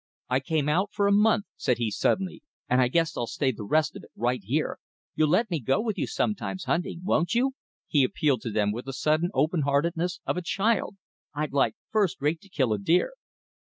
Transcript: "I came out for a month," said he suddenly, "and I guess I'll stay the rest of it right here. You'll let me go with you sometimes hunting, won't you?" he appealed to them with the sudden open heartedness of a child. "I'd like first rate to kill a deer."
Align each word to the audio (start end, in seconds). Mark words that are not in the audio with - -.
"I 0.31 0.39
came 0.39 0.67
out 0.67 0.89
for 0.91 1.05
a 1.05 1.11
month," 1.11 1.45
said 1.57 1.77
he 1.77 1.91
suddenly, 1.91 2.41
"and 2.67 2.81
I 2.81 2.87
guess 2.87 3.15
I'll 3.15 3.27
stay 3.27 3.51
the 3.51 3.63
rest 3.63 3.95
of 3.95 4.01
it 4.03 4.09
right 4.15 4.41
here. 4.43 4.79
You'll 5.13 5.29
let 5.29 5.51
me 5.51 5.59
go 5.59 5.79
with 5.79 5.95
you 5.95 6.07
sometimes 6.07 6.63
hunting, 6.63 7.01
won't 7.03 7.35
you?" 7.35 7.51
he 7.87 8.03
appealed 8.03 8.41
to 8.41 8.49
them 8.51 8.71
with 8.71 8.85
the 8.85 8.93
sudden 8.93 9.29
open 9.35 9.61
heartedness 9.61 10.19
of 10.25 10.37
a 10.37 10.41
child. 10.41 10.97
"I'd 11.35 11.53
like 11.53 11.75
first 11.91 12.19
rate 12.19 12.41
to 12.41 12.49
kill 12.49 12.73
a 12.73 12.79
deer." 12.79 13.13